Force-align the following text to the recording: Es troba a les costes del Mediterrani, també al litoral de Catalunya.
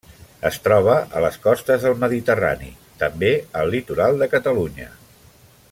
Es 0.49 0.55
troba 0.67 0.95
a 1.17 1.21
les 1.25 1.37
costes 1.43 1.85
del 1.87 1.99
Mediterrani, 2.03 2.71
també 3.03 3.31
al 3.61 3.73
litoral 3.77 4.19
de 4.23 4.33
Catalunya. 4.33 4.91